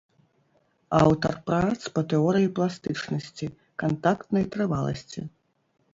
Аўтар 0.99 1.35
прац 1.49 1.81
па 1.97 2.01
тэорыі 2.13 2.49
пластычнасці, 2.61 3.53
кантактнай 3.85 4.43
трываласці. 4.57 5.21